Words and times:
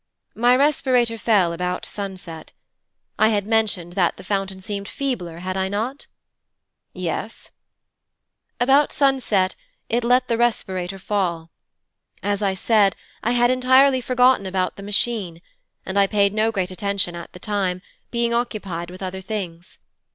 'My 0.33 0.55
respirator 0.55 1.19
fell 1.19 1.53
about 1.53 1.85
sunset. 1.85 2.53
I 3.19 3.27
had 3.27 3.45
mentioned 3.45 3.93
that 3.93 4.17
the 4.17 4.23
fountain 4.23 4.59
seemed 4.59 4.87
feebler, 4.87 5.37
had 5.41 5.55
I 5.55 5.67
not?' 5.69 6.07
'Yes.' 6.91 7.51
'About 8.59 8.91
sunset, 8.91 9.53
it 9.89 10.03
let 10.03 10.27
the 10.27 10.39
respirator 10.39 10.97
fall. 10.97 11.51
As 12.23 12.41
I 12.41 12.55
said, 12.55 12.95
I 13.21 13.33
had 13.33 13.51
entirely 13.51 14.01
forgotten 14.01 14.47
about 14.47 14.75
the 14.75 14.81
Machine, 14.81 15.39
and 15.85 15.99
I 15.99 16.07
paid 16.07 16.33
no 16.33 16.51
great 16.51 16.71
attention 16.71 17.15
at 17.15 17.31
the 17.33 17.39
time, 17.39 17.83
being 18.09 18.33
occupied 18.33 18.89
with 18.89 19.03
other 19.03 19.21
things. 19.21 19.77